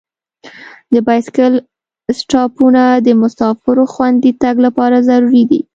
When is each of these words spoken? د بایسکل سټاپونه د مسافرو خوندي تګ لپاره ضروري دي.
د 0.93 0.95
بایسکل 1.07 1.53
سټاپونه 2.19 2.83
د 3.05 3.07
مسافرو 3.21 3.83
خوندي 3.93 4.31
تګ 4.43 4.55
لپاره 4.65 4.97
ضروري 5.09 5.43
دي. 5.49 5.59